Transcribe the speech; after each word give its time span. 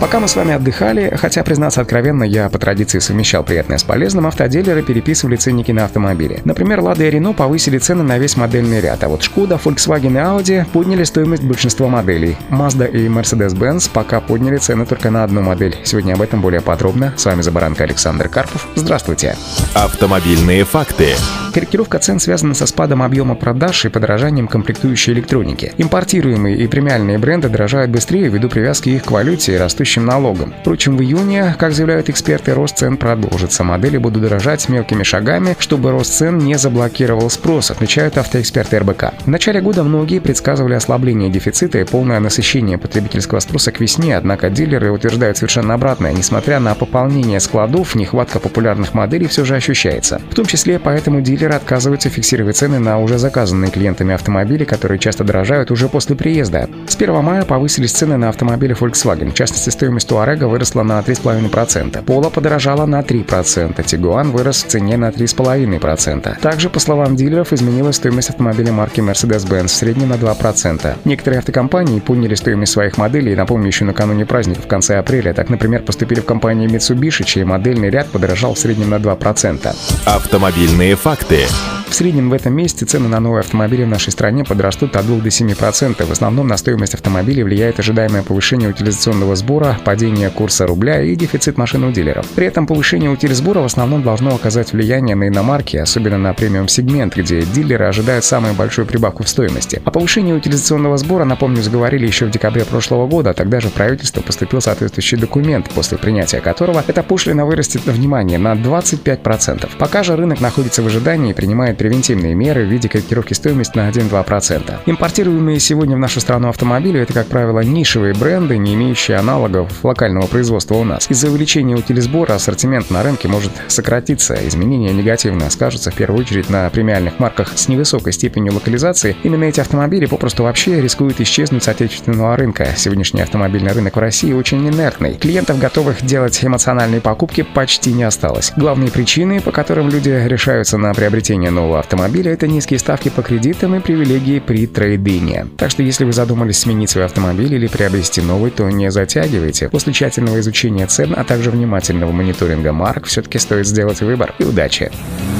Пока 0.00 0.20
мы 0.20 0.28
с 0.28 0.36
вами 0.36 0.54
отдыхали, 0.54 1.12
хотя, 1.20 1.42
признаться 1.42 1.80
откровенно, 1.80 2.22
я 2.22 2.48
по 2.48 2.58
традиции 2.58 3.00
совмещал 3.00 3.42
приятное 3.42 3.78
с 3.78 3.82
полезным, 3.82 4.28
автодилеры 4.28 4.82
переписывали 4.82 5.34
ценники 5.34 5.72
на 5.72 5.84
автомобили. 5.86 6.40
Например, 6.44 6.80
Лада 6.80 7.04
и 7.04 7.10
Рено 7.10 7.32
повысили 7.32 7.78
цены 7.78 8.04
на 8.04 8.16
весь 8.16 8.36
модельный 8.36 8.80
ряд, 8.80 9.02
а 9.02 9.08
вот 9.08 9.22
Шкода, 9.22 9.60
Volkswagen 9.62 10.12
и 10.12 10.16
Audi 10.16 10.64
подняли 10.72 11.02
стоимость 11.02 11.42
большинства 11.42 11.88
моделей. 11.88 12.36
Mazda 12.48 12.88
и 12.88 13.08
Mercedes-Benz 13.08 13.90
пока 13.92 14.20
подняли 14.20 14.58
цены 14.58 14.86
только 14.86 15.10
на 15.10 15.24
одну 15.24 15.42
модель. 15.42 15.76
Сегодня 15.82 16.14
об 16.14 16.22
этом 16.22 16.40
более 16.40 16.60
подробно. 16.60 17.12
С 17.16 17.24
вами 17.24 17.42
Забаранка 17.42 17.84
Александр 17.84 18.28
Карпов. 18.28 18.68
Здравствуйте. 18.76 19.36
Автомобильные 19.74 20.64
факты. 20.64 21.14
Корректировка 21.58 21.98
цен 21.98 22.20
связана 22.20 22.54
со 22.54 22.66
спадом 22.66 23.02
объема 23.02 23.34
продаж 23.34 23.84
и 23.84 23.88
подорожанием 23.88 24.46
комплектующей 24.46 25.12
электроники. 25.12 25.72
Импортируемые 25.76 26.56
и 26.56 26.68
премиальные 26.68 27.18
бренды 27.18 27.48
дорожают 27.48 27.90
быстрее 27.90 28.28
ввиду 28.28 28.48
привязки 28.48 28.90
их 28.90 29.02
к 29.02 29.10
валюте 29.10 29.54
и 29.54 29.56
растущим 29.56 30.04
налогам. 30.04 30.54
Впрочем, 30.60 30.96
в 30.96 31.02
июне, 31.02 31.56
как 31.58 31.72
заявляют 31.72 32.10
эксперты, 32.10 32.54
рост 32.54 32.78
цен 32.78 32.96
продолжится. 32.96 33.64
Модели 33.64 33.98
будут 33.98 34.22
дорожать 34.22 34.68
мелкими 34.68 35.02
шагами, 35.02 35.56
чтобы 35.58 35.90
рост 35.90 36.12
цен 36.12 36.38
не 36.38 36.56
заблокировал 36.56 37.28
спрос, 37.28 37.72
отмечают 37.72 38.18
автоэксперты 38.18 38.78
РБК. 38.78 39.14
В 39.24 39.28
начале 39.28 39.60
года 39.60 39.82
многие 39.82 40.20
предсказывали 40.20 40.74
ослабление 40.74 41.28
дефицита 41.28 41.80
и 41.80 41.84
полное 41.84 42.20
насыщение 42.20 42.78
потребительского 42.78 43.40
спроса 43.40 43.72
к 43.72 43.80
весне, 43.80 44.16
однако 44.16 44.48
дилеры 44.48 44.92
утверждают 44.92 45.38
совершенно 45.38 45.74
обратное. 45.74 46.12
Несмотря 46.12 46.60
на 46.60 46.76
пополнение 46.76 47.40
складов, 47.40 47.96
нехватка 47.96 48.38
популярных 48.38 48.94
моделей 48.94 49.26
все 49.26 49.44
же 49.44 49.56
ощущается. 49.56 50.20
В 50.30 50.36
том 50.36 50.46
числе 50.46 50.78
поэтому 50.78 51.20
дилеры 51.20 51.47
дилеры 51.48 51.54
отказываются 51.54 52.10
фиксировать 52.10 52.56
цены 52.56 52.78
на 52.78 52.98
уже 52.98 53.18
заказанные 53.18 53.70
клиентами 53.70 54.14
автомобили, 54.14 54.64
которые 54.64 54.98
часто 54.98 55.24
дорожают 55.24 55.70
уже 55.70 55.88
после 55.88 56.14
приезда. 56.14 56.68
С 56.86 56.94
1 56.94 57.22
мая 57.22 57.44
повысились 57.44 57.92
цены 57.92 58.16
на 58.16 58.28
автомобили 58.28 58.76
Volkswagen. 58.76 59.30
В 59.30 59.34
частности, 59.34 59.70
стоимость 59.70 60.08
Туарега 60.08 60.44
выросла 60.44 60.82
на 60.82 61.00
3,5%. 61.00 62.04
Пола 62.04 62.30
подорожала 62.30 62.86
на 62.86 63.00
3%. 63.00 63.82
Тигуан 63.82 64.30
вырос 64.32 64.64
в 64.64 64.68
цене 64.68 64.96
на 64.96 65.08
3,5%. 65.08 66.38
Также, 66.40 66.68
по 66.68 66.80
словам 66.80 67.16
дилеров, 67.16 67.52
изменилась 67.52 67.96
стоимость 67.96 68.30
автомобиля 68.30 68.72
марки 68.72 69.00
Mercedes-Benz 69.00 69.68
в 69.68 69.70
среднем 69.70 70.10
на 70.10 70.14
2%. 70.14 70.96
Некоторые 71.04 71.38
автокомпании 71.38 72.00
подняли 72.00 72.34
стоимость 72.34 72.72
своих 72.72 72.98
моделей, 72.98 73.34
напомню, 73.34 73.68
еще 73.68 73.84
накануне 73.84 74.26
праздника 74.26 74.60
в 74.62 74.66
конце 74.66 74.98
апреля. 74.98 75.32
Так, 75.32 75.48
например, 75.48 75.82
поступили 75.82 76.20
в 76.20 76.26
компании 76.26 76.68
Mitsubishi, 76.68 77.24
чей 77.24 77.44
модельный 77.44 77.90
ряд 77.90 78.08
подорожал 78.08 78.54
в 78.54 78.58
среднем 78.58 78.90
на 78.90 78.96
2%. 78.96 79.74
Автомобильные 80.04 80.96
факты. 80.96 81.37
TV. 81.38 81.77
В 81.88 81.94
среднем 81.94 82.28
в 82.28 82.34
этом 82.34 82.54
месяце 82.54 82.84
цены 82.84 83.08
на 83.08 83.18
новые 83.18 83.40
автомобили 83.40 83.82
в 83.82 83.88
нашей 83.88 84.12
стране 84.12 84.44
подрастут 84.44 84.94
от 84.94 85.06
2 85.06 85.20
до 85.20 85.28
7%. 85.28 86.04
В 86.04 86.12
основном 86.12 86.46
на 86.46 86.56
стоимость 86.56 86.94
автомобилей 86.94 87.42
влияет 87.42 87.80
ожидаемое 87.80 88.22
повышение 88.22 88.68
утилизационного 88.68 89.34
сбора, 89.36 89.78
падение 89.84 90.28
курса 90.30 90.66
рубля 90.66 91.02
и 91.02 91.16
дефицит 91.16 91.56
машин 91.56 91.84
у 91.84 91.90
дилеров. 91.90 92.26
При 92.36 92.46
этом 92.46 92.66
повышение 92.66 93.10
утилизбора 93.10 93.60
в 93.60 93.64
основном 93.64 94.02
должно 94.02 94.34
оказать 94.34 94.72
влияние 94.72 95.16
на 95.16 95.28
иномарки, 95.28 95.78
особенно 95.78 96.18
на 96.18 96.34
премиум-сегмент, 96.34 97.16
где 97.16 97.40
дилеры 97.40 97.86
ожидают 97.86 98.24
самую 98.24 98.54
большую 98.54 98.86
прибавку 98.86 99.24
в 99.24 99.28
стоимости. 99.28 99.80
О 99.84 99.90
повышении 99.90 100.34
утилизационного 100.34 100.98
сбора, 100.98 101.24
напомню, 101.24 101.62
заговорили 101.62 102.06
еще 102.06 102.26
в 102.26 102.30
декабре 102.30 102.64
прошлого 102.66 103.08
года, 103.08 103.32
тогда 103.32 103.60
же 103.60 103.70
правительство 103.70 104.20
поступил 104.20 104.60
соответствующий 104.60 105.16
документ, 105.16 105.70
после 105.70 105.96
принятия 105.96 106.40
которого 106.40 106.84
эта 106.86 107.02
пошлина 107.02 107.46
вырастет, 107.46 107.86
внимание, 107.86 108.38
на 108.38 108.52
25%. 108.52 109.70
Пока 109.78 110.02
же 110.02 110.16
рынок 110.16 110.40
находится 110.40 110.82
в 110.82 110.86
ожидании 110.86 111.30
и 111.30 111.34
принимает 111.34 111.77
превентивные 111.78 112.34
меры 112.34 112.66
в 112.66 112.68
виде 112.68 112.88
корректировки 112.88 113.32
стоимости 113.32 113.78
на 113.78 113.88
1-2%. 113.88 114.80
Импортируемые 114.86 115.60
сегодня 115.60 115.96
в 115.96 115.98
нашу 115.98 116.20
страну 116.20 116.48
автомобили– 116.48 117.00
это, 117.00 117.12
как 117.12 117.28
правило, 117.28 117.60
нишевые 117.60 118.14
бренды, 118.14 118.58
не 118.58 118.74
имеющие 118.74 119.16
аналогов 119.16 119.84
локального 119.84 120.26
производства 120.26 120.74
у 120.74 120.84
нас. 120.84 121.10
Из-за 121.10 121.28
увеличения 121.28 121.76
утилизбора 121.76 122.34
ассортимент 122.34 122.90
на 122.90 123.02
рынке 123.02 123.28
может 123.28 123.52
сократиться. 123.68 124.34
Изменения 124.46 124.92
негативно 124.92 125.48
скажутся 125.50 125.90
в 125.90 125.94
первую 125.94 126.20
очередь 126.20 126.50
на 126.50 126.68
премиальных 126.70 127.18
марках 127.18 127.52
с 127.56 127.68
невысокой 127.68 128.12
степенью 128.12 128.52
локализации. 128.54 129.16
Именно 129.22 129.44
эти 129.44 129.60
автомобили 129.60 130.06
попросту 130.06 130.42
вообще 130.42 130.80
рискуют 130.80 131.20
исчезнуть 131.20 131.62
с 131.62 131.68
отечественного 131.68 132.36
рынка. 132.36 132.68
Сегодняшний 132.76 133.20
автомобильный 133.20 133.72
рынок 133.72 133.96
в 133.96 134.00
России 134.00 134.32
очень 134.32 134.66
инертный. 134.68 135.14
Клиентов, 135.14 135.58
готовых 135.58 136.04
делать 136.04 136.44
эмоциональные 136.44 137.00
покупки, 137.00 137.42
почти 137.42 137.92
не 137.92 138.02
осталось. 138.02 138.52
Главные 138.56 138.90
причины, 138.90 139.40
по 139.40 139.52
которым 139.52 139.88
люди 139.88 140.10
решаются 140.26 140.78
на 140.78 140.92
приобретение 140.94 141.50
нового 141.50 141.67
нового 141.68 141.80
автомобиля– 141.80 142.32
это 142.32 142.46
низкие 142.46 142.78
ставки 142.78 143.10
по 143.10 143.22
кредитам 143.22 143.74
и 143.74 143.80
привилегии 143.80 144.38
при 144.38 144.66
трейдине. 144.66 145.46
Так 145.58 145.70
что 145.70 145.82
если 145.82 146.04
вы 146.04 146.12
задумались 146.12 146.58
сменить 146.58 146.88
свой 146.88 147.04
автомобиль 147.04 147.52
или 147.54 147.66
приобрести 147.66 148.22
новый, 148.22 148.50
то 148.50 148.68
не 148.70 148.90
затягивайте. 148.90 149.68
После 149.68 149.92
тщательного 149.92 150.40
изучения 150.40 150.86
цен, 150.86 151.14
а 151.14 151.24
также 151.24 151.50
внимательного 151.50 152.10
мониторинга 152.10 152.72
марк, 152.72 153.04
все-таки 153.04 153.38
стоит 153.38 153.66
сделать 153.66 154.00
выбор. 154.00 154.34
И 154.38 154.44
удачи! 154.44 154.90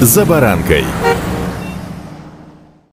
«За 0.00 0.24
баранкой» 0.24 0.84